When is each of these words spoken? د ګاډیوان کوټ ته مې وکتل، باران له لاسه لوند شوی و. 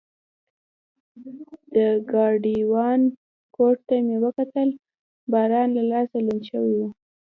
د 1.75 1.77
ګاډیوان 2.11 3.01
کوټ 3.55 3.77
ته 3.87 3.95
مې 4.05 4.17
وکتل، 4.25 4.69
باران 5.31 5.67
له 5.77 5.83
لاسه 5.91 6.17
لوند 6.25 6.43
شوی 6.49 6.73
و. 6.77 6.81